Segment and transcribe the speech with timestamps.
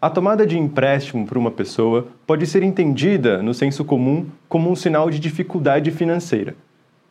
[0.00, 4.76] A tomada de empréstimo por uma pessoa pode ser entendida, no senso comum, como um
[4.76, 6.54] sinal de dificuldade financeira.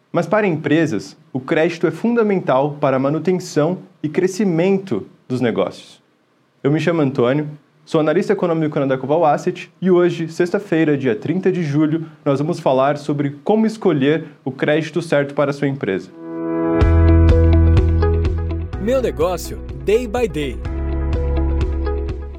[0.10, 6.02] Mas para empresas, o crédito é fundamental para a manutenção e crescimento dos negócios.
[6.64, 7.50] Eu me chamo Antônio,
[7.84, 12.58] sou analista econômico na Decoval Asset e hoje, sexta-feira, dia 30 de julho, nós vamos
[12.58, 16.10] falar sobre como escolher o crédito certo para a sua empresa.
[18.82, 20.77] Meu negócio, day by day.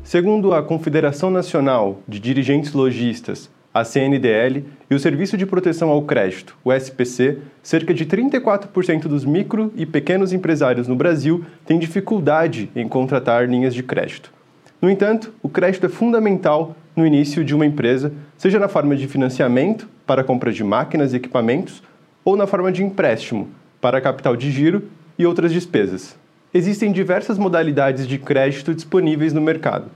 [0.09, 6.01] Segundo a Confederação Nacional de Dirigentes Logistas, a CNDL, e o Serviço de Proteção ao
[6.01, 12.71] Crédito, o SPC, cerca de 34% dos micro e pequenos empresários no Brasil têm dificuldade
[12.75, 14.33] em contratar linhas de crédito.
[14.81, 19.07] No entanto, o crédito é fundamental no início de uma empresa, seja na forma de
[19.07, 21.83] financiamento para compra de máquinas e equipamentos
[22.25, 24.85] ou na forma de empréstimo para capital de giro
[25.19, 26.17] e outras despesas.
[26.53, 29.91] Existem diversas modalidades de crédito disponíveis no mercado.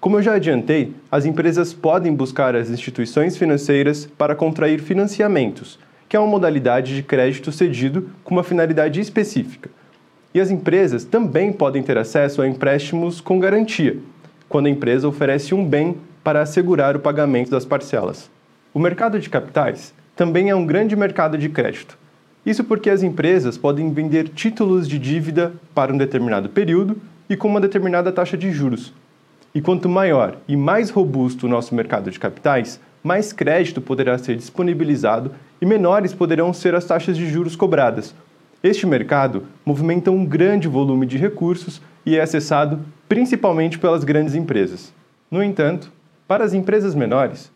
[0.00, 6.16] Como eu já adiantei, as empresas podem buscar as instituições financeiras para contrair financiamentos, que
[6.16, 9.68] é uma modalidade de crédito cedido com uma finalidade específica.
[10.32, 13.96] E as empresas também podem ter acesso a empréstimos com garantia,
[14.48, 18.30] quando a empresa oferece um bem para assegurar o pagamento das parcelas.
[18.72, 21.98] O mercado de capitais também é um grande mercado de crédito.
[22.44, 26.96] Isso porque as empresas podem vender títulos de dívida para um determinado período
[27.28, 28.92] e com uma determinada taxa de juros
[29.54, 34.36] e quanto maior e mais robusto o nosso mercado de capitais, mais crédito poderá ser
[34.36, 38.14] disponibilizado e menores poderão ser as taxas de juros cobradas.
[38.62, 44.92] Este mercado movimenta um grande volume de recursos e é acessado principalmente pelas grandes empresas.
[45.30, 45.90] No entanto,
[46.28, 47.50] para as empresas menores,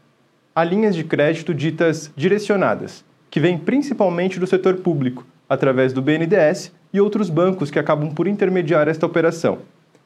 [0.54, 3.04] há linhas de crédito ditas direcionadas,
[3.34, 8.28] que vêm principalmente do setor público, através do BNDES e outros bancos que acabam por
[8.28, 9.58] intermediar esta operação.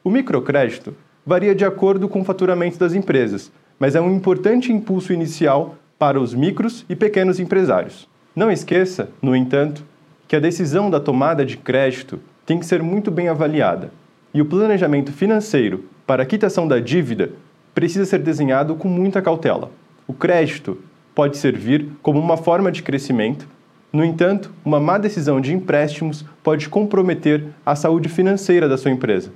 [0.03, 5.13] O microcrédito varia de acordo com o faturamento das empresas, mas é um importante impulso
[5.13, 8.09] inicial para os micros e pequenos empresários.
[8.35, 9.85] Não esqueça, no entanto,
[10.27, 13.91] que a decisão da tomada de crédito tem que ser muito bem avaliada,
[14.33, 17.29] e o planejamento financeiro para a quitação da dívida
[17.75, 19.69] precisa ser desenhado com muita cautela.
[20.07, 20.79] O crédito
[21.19, 23.45] pode servir como uma forma de crescimento,
[23.91, 29.33] no entanto, uma má decisão de empréstimos pode comprometer a saúde financeira da sua empresa.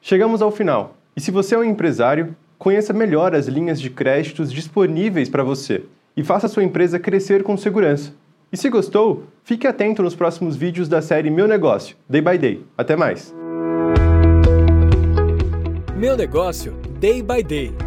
[0.00, 0.96] Chegamos ao final.
[1.14, 5.84] E se você é um empresário, conheça melhor as linhas de créditos disponíveis para você
[6.16, 8.14] e faça sua empresa crescer com segurança.
[8.50, 12.64] E se gostou, fique atento nos próximos vídeos da série Meu Negócio, Day by Day.
[12.78, 13.34] Até mais!
[15.94, 17.85] Meu Negócio, Day by Day